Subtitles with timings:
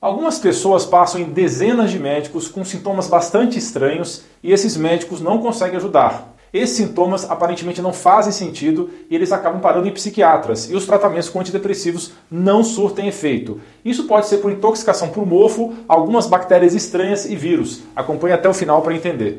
[0.00, 5.36] Algumas pessoas passam em dezenas de médicos com sintomas bastante estranhos e esses médicos não
[5.36, 6.36] conseguem ajudar.
[6.54, 11.28] Esses sintomas aparentemente não fazem sentido e eles acabam parando em psiquiatras e os tratamentos
[11.28, 13.60] com antidepressivos não surtem efeito.
[13.84, 17.82] Isso pode ser por intoxicação por mofo, algumas bactérias estranhas e vírus.
[17.94, 19.38] Acompanhe até o final para entender.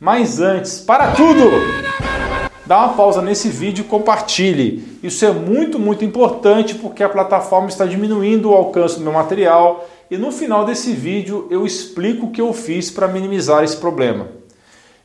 [0.00, 2.07] Mas antes, para tudo!
[2.68, 4.84] Dá uma pausa nesse vídeo e compartilhe.
[5.02, 9.88] Isso é muito, muito importante porque a plataforma está diminuindo o alcance do meu material
[10.10, 14.28] e no final desse vídeo eu explico o que eu fiz para minimizar esse problema.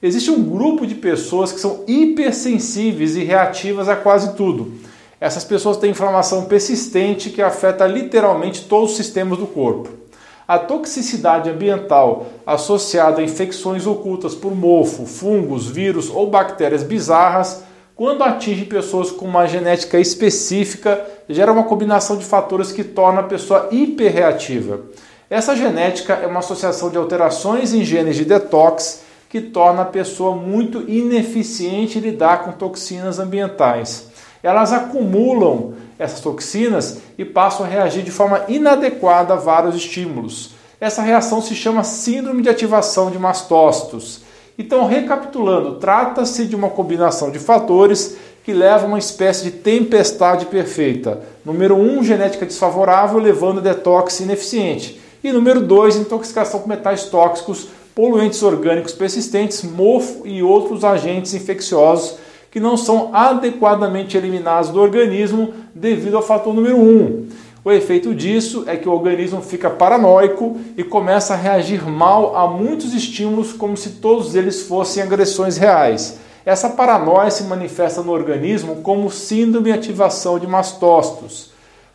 [0.02, 4.74] Existe um grupo de pessoas que são hipersensíveis e reativas a quase tudo.
[5.18, 10.03] Essas pessoas têm inflamação persistente que afeta literalmente todos os sistemas do corpo.
[10.48, 17.64] A toxicidade ambiental associada a infecções ocultas por mofo, fungos, vírus ou bactérias bizarras,
[17.96, 23.24] quando atinge pessoas com uma genética específica, gera uma combinação de fatores que torna a
[23.24, 24.82] pessoa hiperreativa.
[25.30, 30.36] Essa genética é uma associação de alterações em genes de detox que torna a pessoa
[30.36, 34.10] muito ineficiente em lidar com toxinas ambientais.
[34.44, 40.52] Elas acumulam essas toxinas e passam a reagir de forma inadequada a vários estímulos.
[40.80, 44.22] Essa reação se chama síndrome de ativação de mastócitos.
[44.58, 50.46] Então, recapitulando, trata-se de uma combinação de fatores que leva a uma espécie de tempestade
[50.48, 51.22] perfeita.
[51.46, 55.00] Número 1, um, genética desfavorável, levando a detox ineficiente.
[55.24, 62.18] E número 2, intoxicação com metais tóxicos, poluentes orgânicos persistentes, mofo e outros agentes infecciosos
[62.54, 66.82] que não são adequadamente eliminados do organismo devido ao fator número 1.
[66.82, 67.28] Um.
[67.66, 72.48] O efeito disso é que o organismo fica paranoico e começa a reagir mal a
[72.48, 76.20] muitos estímulos como se todos eles fossem agressões reais.
[76.46, 81.52] Essa paranoia se manifesta no organismo como síndrome de ativação de mastócitos.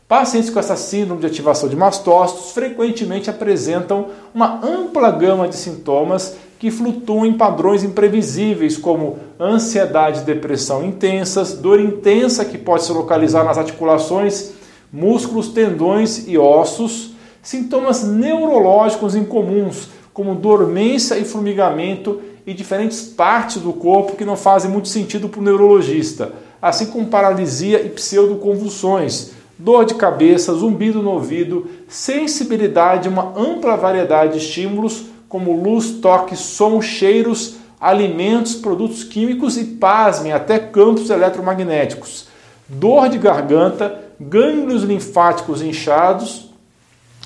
[0.09, 6.37] Pacientes com essa síndrome de ativação de mastócitos frequentemente apresentam uma ampla gama de sintomas
[6.59, 12.93] que flutuam em padrões imprevisíveis, como ansiedade e depressão intensas, dor intensa que pode se
[12.93, 14.53] localizar nas articulações,
[14.93, 23.73] músculos, tendões e ossos, sintomas neurológicos incomuns, como dormência e formigamento e diferentes partes do
[23.73, 29.85] corpo que não fazem muito sentido para o neurologista, assim como paralisia e pseudoconvulsões, dor
[29.85, 36.81] de cabeça, zumbido no ouvido, sensibilidade, uma ampla variedade de estímulos como luz, toque, som,
[36.81, 42.29] cheiros, alimentos, produtos químicos e, pasmem, até campos eletromagnéticos.
[42.69, 46.51] Dor de garganta, gânglios linfáticos inchados,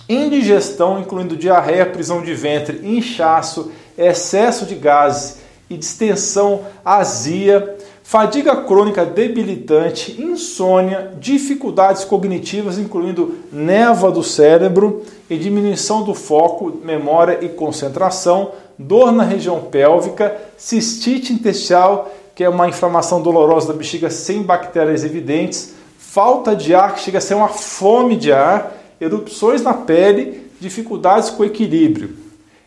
[0.08, 5.38] indigestão, incluindo diarreia, prisão de ventre, inchaço, excesso de gases
[5.70, 7.76] e distensão, azia,
[8.12, 15.00] fadiga crônica debilitante, insônia, dificuldades cognitivas, incluindo névoa do cérebro
[15.30, 22.50] e diminuição do foco, memória e concentração, dor na região pélvica, cistite intestinal, que é
[22.50, 27.32] uma inflamação dolorosa da bexiga sem bactérias evidentes, falta de ar, que chega a ser
[27.32, 32.10] uma fome de ar, erupções na pele, dificuldades com equilíbrio.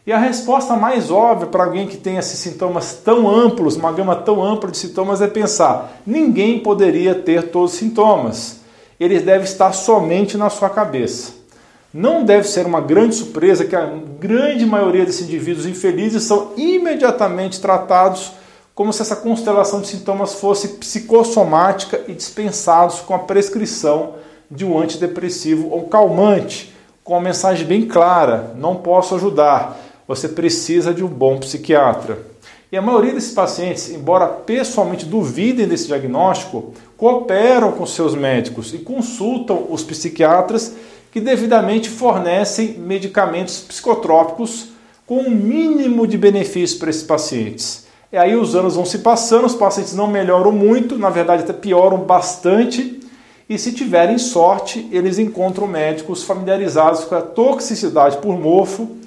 [0.07, 4.15] E a resposta mais óbvia para alguém que tem esses sintomas tão amplos, uma gama
[4.15, 8.59] tão ampla de sintomas, é pensar: ninguém poderia ter todos os sintomas.
[8.99, 11.33] Eles devem estar somente na sua cabeça.
[11.91, 13.89] Não deve ser uma grande surpresa que a
[14.19, 18.33] grande maioria desses indivíduos infelizes são imediatamente tratados
[18.75, 24.15] como se essa constelação de sintomas fosse psicossomática e dispensados com a prescrição
[24.51, 30.93] de um antidepressivo ou calmante, com uma mensagem bem clara: não posso ajudar você precisa
[30.93, 32.19] de um bom psiquiatra.
[32.71, 38.79] E a maioria desses pacientes, embora pessoalmente duvidem desse diagnóstico, cooperam com seus médicos e
[38.79, 40.75] consultam os psiquiatras
[41.11, 44.69] que devidamente fornecem medicamentos psicotrópicos
[45.05, 47.85] com um mínimo de benefício para esses pacientes.
[48.11, 51.53] E aí os anos vão se passando, os pacientes não melhoram muito, na verdade até
[51.53, 52.99] pioram bastante,
[53.47, 58.97] e se tiverem sorte, eles encontram médicos familiarizados com a toxicidade por mofo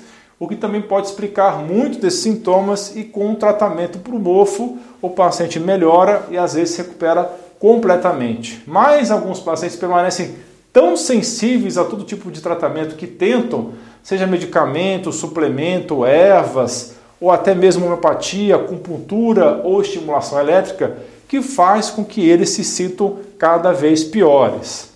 [0.40, 4.79] o que também pode explicar muito desses sintomas e com um tratamento para o mofo
[5.02, 8.62] o paciente melhora e às vezes se recupera completamente.
[8.67, 10.37] Mas alguns pacientes permanecem
[10.73, 17.52] tão sensíveis a todo tipo de tratamento que tentam, seja medicamento, suplemento, ervas ou até
[17.52, 24.05] mesmo homeopatia, acupuntura ou estimulação elétrica, que faz com que eles se sintam cada vez
[24.05, 24.93] piores.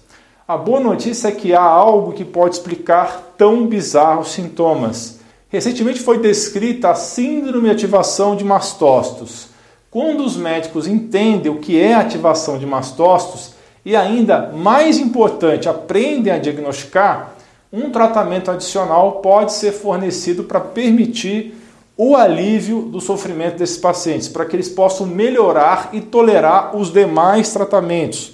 [0.46, 5.20] A boa notícia é que há algo que pode explicar tão bizarros sintomas
[5.52, 9.48] Recentemente foi descrita a síndrome de ativação de mastócitos.
[9.90, 13.52] Quando os médicos entendem o que é ativação de mastócitos
[13.84, 17.34] e ainda mais importante, aprendem a diagnosticar,
[17.70, 21.54] um tratamento adicional pode ser fornecido para permitir
[21.98, 27.52] o alívio do sofrimento desses pacientes, para que eles possam melhorar e tolerar os demais
[27.52, 28.32] tratamentos,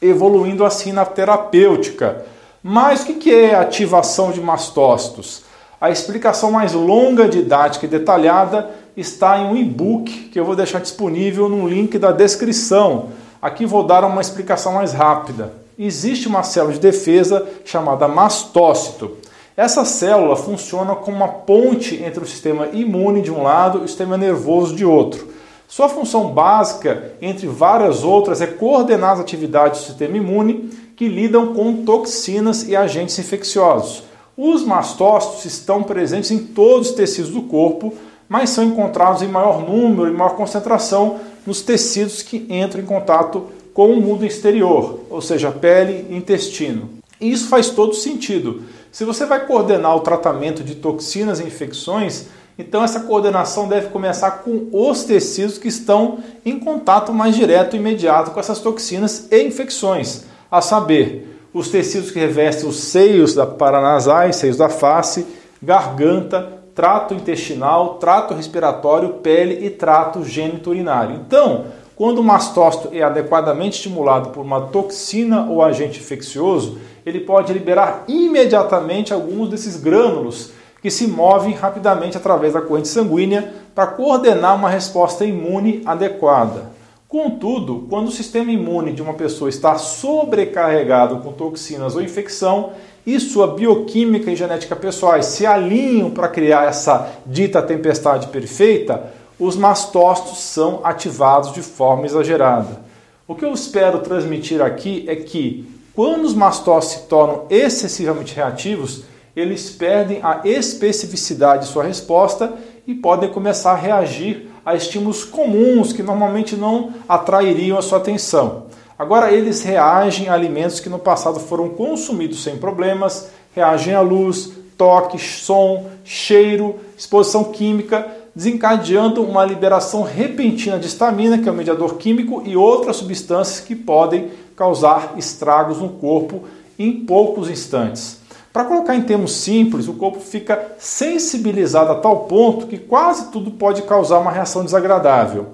[0.00, 2.24] evoluindo assim na terapêutica.
[2.62, 5.47] Mas o que é ativação de mastócitos?
[5.80, 10.80] A explicação mais longa, didática e detalhada está em um e-book que eu vou deixar
[10.80, 13.10] disponível no link da descrição.
[13.40, 15.52] Aqui vou dar uma explicação mais rápida.
[15.78, 19.18] Existe uma célula de defesa chamada mastócito.
[19.56, 23.88] Essa célula funciona como uma ponte entre o sistema imune de um lado e o
[23.88, 25.28] sistema nervoso de outro.
[25.68, 31.54] Sua função básica, entre várias outras, é coordenar as atividades do sistema imune que lidam
[31.54, 34.07] com toxinas e agentes infecciosos.
[34.40, 37.92] Os mastócitos estão presentes em todos os tecidos do corpo,
[38.28, 43.48] mas são encontrados em maior número e maior concentração nos tecidos que entram em contato
[43.74, 46.88] com o mundo exterior, ou seja, pele e intestino.
[47.20, 48.62] E isso faz todo sentido.
[48.92, 52.26] Se você vai coordenar o tratamento de toxinas e infecções,
[52.56, 57.80] então essa coordenação deve começar com os tecidos que estão em contato mais direto e
[57.80, 63.46] imediato com essas toxinas e infecções, a saber, os tecidos que revestem os seios da
[63.46, 65.26] paranasais, seios da face,
[65.62, 71.16] garganta, trato intestinal, trato respiratório, pele e trato geniturinário.
[71.16, 71.66] Então,
[71.96, 78.04] quando o mastócito é adequadamente estimulado por uma toxina ou agente infeccioso, ele pode liberar
[78.06, 84.70] imediatamente alguns desses grânulos que se movem rapidamente através da corrente sanguínea para coordenar uma
[84.70, 86.77] resposta imune adequada.
[87.08, 92.72] Contudo, quando o sistema imune de uma pessoa está sobrecarregado com toxinas ou infecção
[93.06, 99.10] e sua bioquímica e genética pessoais se alinham para criar essa dita tempestade perfeita,
[99.40, 102.82] os mastócitos são ativados de forma exagerada.
[103.26, 109.04] O que eu espero transmitir aqui é que quando os mastócitos se tornam excessivamente reativos,
[109.34, 112.52] eles perdem a especificidade de sua resposta
[112.86, 118.66] e podem começar a reagir a estímulos comuns que normalmente não atrairiam a sua atenção.
[118.98, 124.52] Agora eles reagem a alimentos que no passado foram consumidos sem problemas, reagem à luz,
[124.76, 131.94] toque, som, cheiro, exposição química, desencadeando uma liberação repentina de histamina, que é um mediador
[131.94, 136.42] químico, e outras substâncias que podem causar estragos no corpo
[136.78, 138.17] em poucos instantes.
[138.52, 143.50] Para colocar em termos simples, o corpo fica sensibilizado a tal ponto que quase tudo
[143.50, 145.48] pode causar uma reação desagradável.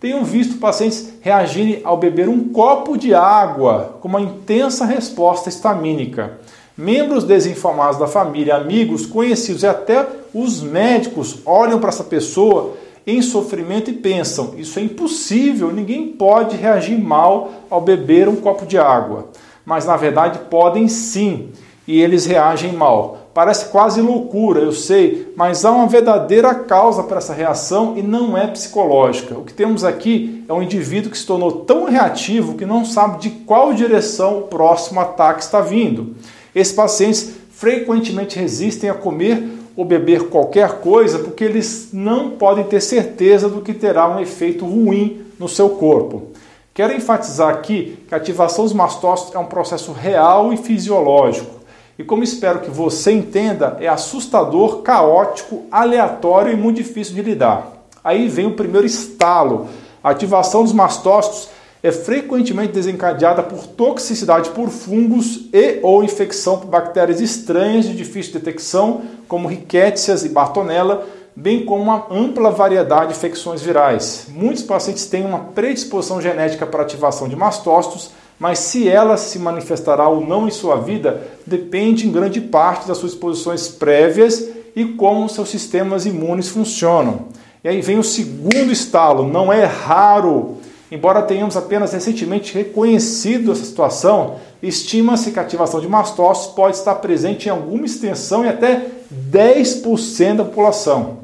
[0.00, 6.38] Tenho visto pacientes reagirem ao beber um copo de água com uma intensa resposta estamínica.
[6.76, 13.20] Membros desinformados da família, amigos, conhecidos e até os médicos olham para essa pessoa em
[13.20, 18.78] sofrimento e pensam: isso é impossível, ninguém pode reagir mal ao beber um copo de
[18.78, 19.26] água.
[19.66, 21.50] Mas na verdade podem sim
[21.88, 23.30] e eles reagem mal.
[23.32, 28.36] Parece quase loucura, eu sei, mas há uma verdadeira causa para essa reação e não
[28.36, 29.38] é psicológica.
[29.38, 33.20] O que temos aqui é um indivíduo que se tornou tão reativo que não sabe
[33.20, 36.14] de qual direção o próximo ataque está vindo.
[36.54, 39.42] Esses pacientes frequentemente resistem a comer
[39.74, 44.66] ou beber qualquer coisa porque eles não podem ter certeza do que terá um efeito
[44.66, 46.32] ruim no seu corpo.
[46.74, 51.57] Quero enfatizar aqui que a ativação dos mastócitos é um processo real e fisiológico
[51.98, 57.72] e como espero que você entenda, é assustador, caótico, aleatório e muito difícil de lidar.
[58.04, 59.66] Aí vem o primeiro estalo.
[60.02, 61.48] A ativação dos mastócitos
[61.82, 68.32] é frequentemente desencadeada por toxicidade por fungos e ou infecção por bactérias estranhas de difícil
[68.32, 74.26] detecção, como Rickettsia e Bartonella, bem como uma ampla variedade de infecções virais.
[74.28, 80.08] Muitos pacientes têm uma predisposição genética para ativação de mastócitos, mas se ela se manifestará
[80.08, 85.28] ou não em sua vida depende em grande parte das suas exposições prévias e como
[85.28, 87.26] seus sistemas imunes funcionam.
[87.64, 90.58] E aí vem o segundo estalo, não é raro.
[90.90, 96.94] Embora tenhamos apenas recentemente reconhecido essa situação, estima-se que a ativação de mastócitos pode estar
[96.96, 98.86] presente em alguma extensão e até
[99.30, 101.18] 10% da população.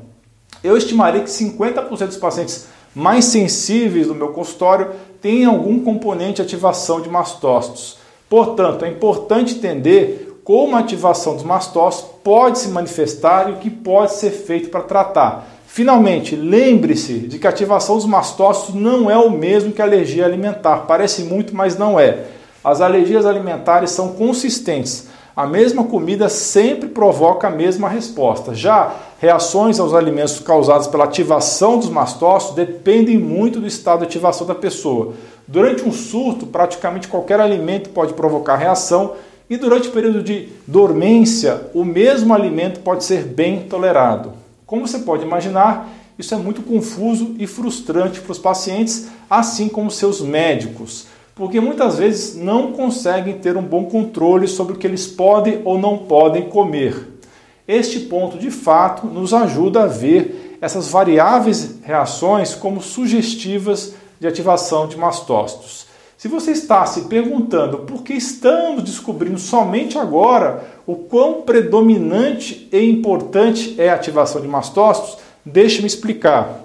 [0.63, 6.43] Eu estimaria que 50% dos pacientes mais sensíveis do meu consultório têm algum componente de
[6.43, 7.99] ativação de mastócitos.
[8.29, 13.71] Portanto, é importante entender como a ativação dos mastócitos pode se manifestar e o que
[13.71, 15.49] pode ser feito para tratar.
[15.67, 20.25] Finalmente, lembre-se de que a ativação dos mastócitos não é o mesmo que a alergia
[20.25, 20.85] alimentar.
[20.87, 22.27] Parece muito, mas não é.
[22.63, 25.09] As alergias alimentares são consistentes.
[25.37, 28.55] A mesma comida sempre provoca a mesma resposta.
[28.55, 34.47] Já reações aos alimentos causadas pela ativação dos mastócitos dependem muito do estado de ativação
[34.47, 35.15] da pessoa.
[35.49, 39.15] Durante um surto, praticamente qualquer alimento pode provocar reação
[39.49, 44.33] E durante o período de dormência, o mesmo alimento pode ser bem tolerado.
[44.67, 45.89] Como você pode imaginar,
[46.19, 51.99] isso é muito confuso e frustrante para os pacientes, assim como seus médicos, porque muitas
[51.99, 56.49] vezes não conseguem ter um bom controle sobre o que eles podem ou não podem
[56.49, 57.09] comer.
[57.67, 64.87] Este ponto, de fato, nos ajuda a ver essas variáveis reações como sugestivas de ativação
[64.87, 65.87] de mastócitos.
[66.17, 72.79] Se você está se perguntando por que estamos descobrindo somente agora o quão predominante e
[72.89, 76.61] importante é a ativação de mastócitos, deixe-me explicar.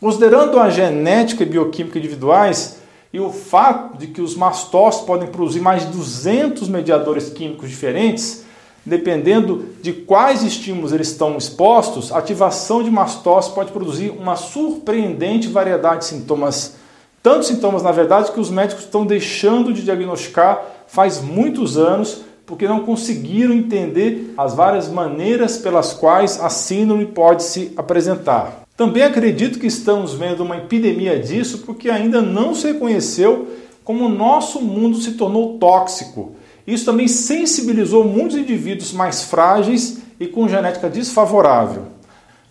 [0.00, 2.81] Considerando a genética e bioquímica individuais
[3.12, 8.44] e o fato de que os mastócitos podem produzir mais de 200 mediadores químicos diferentes,
[8.84, 15.48] dependendo de quais estímulos eles estão expostos, a ativação de mastócitos pode produzir uma surpreendente
[15.48, 16.82] variedade de sintomas
[17.22, 22.66] Tantos sintomas, na verdade, que os médicos estão deixando de diagnosticar faz muitos anos porque
[22.66, 28.64] não conseguiram entender as várias maneiras pelas quais a síndrome pode se apresentar.
[28.82, 33.46] Também acredito que estamos vendo uma epidemia disso porque ainda não se reconheceu
[33.84, 36.32] como o nosso mundo se tornou tóxico.
[36.66, 41.84] Isso também sensibilizou muitos indivíduos mais frágeis e com genética desfavorável.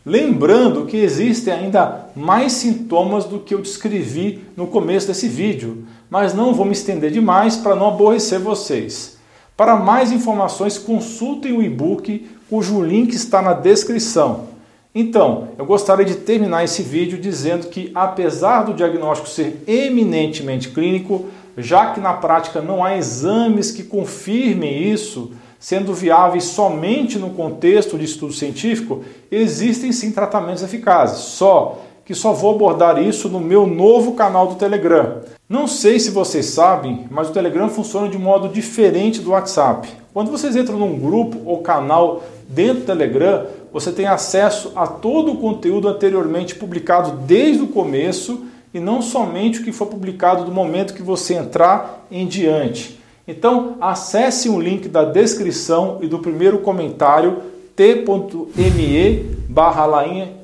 [0.06, 6.34] Lembrando que existem ainda mais sintomas do que eu descrevi no começo desse vídeo, mas
[6.34, 9.18] não vou me estender demais para não aborrecer vocês.
[9.58, 14.50] Para mais informações, consultem o e-book, cujo link está na descrição.
[14.94, 21.28] Então, eu gostaria de terminar esse vídeo dizendo que, apesar do diagnóstico ser eminentemente clínico,
[21.58, 27.98] já que na prática não há exames que confirmem isso, sendo viáveis somente no contexto
[27.98, 31.20] de estudo científico, existem sim tratamentos eficazes.
[31.20, 31.80] Só
[32.12, 35.22] que só vou abordar isso no meu novo canal do Telegram.
[35.48, 39.88] Não sei se vocês sabem, mas o Telegram funciona de modo diferente do WhatsApp.
[40.13, 45.32] Quando vocês entram num grupo ou canal dentro do Telegram, você tem acesso a todo
[45.32, 50.51] o conteúdo anteriormente publicado desde o começo e não somente o que foi publicado do
[50.51, 53.00] momento que você entrar em diante.
[53.25, 57.38] Então, acesse o link da descrição e do primeiro comentário
[57.75, 59.86] t.me barra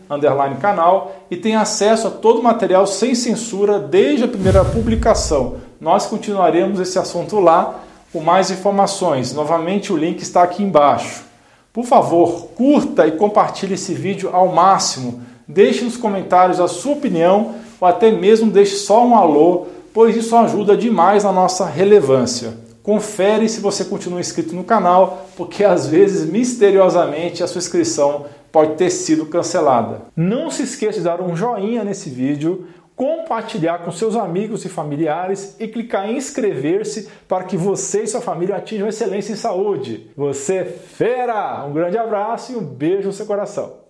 [0.09, 5.55] underline canal e tenha acesso a todo o material sem censura desde a primeira publicação.
[5.79, 7.81] Nós continuaremos esse assunto lá
[8.11, 9.33] com mais informações.
[9.33, 11.25] Novamente o link está aqui embaixo.
[11.71, 15.21] Por favor, curta e compartilhe esse vídeo ao máximo.
[15.47, 20.35] Deixe nos comentários a sua opinião ou até mesmo deixe só um alô, pois isso
[20.35, 22.66] ajuda demais na nossa relevância.
[22.87, 28.75] Confere se você continua inscrito no canal, porque às vezes, misteriosamente, a sua inscrição pode
[28.75, 30.03] ter sido cancelada.
[30.15, 32.65] Não se esqueça de dar um joinha nesse vídeo,
[32.95, 38.21] compartilhar com seus amigos e familiares e clicar em inscrever-se para que você e sua
[38.21, 40.09] família atinjam excelência em saúde.
[40.15, 41.65] Você é fera!
[41.65, 43.85] Um grande abraço e um beijo no seu coração.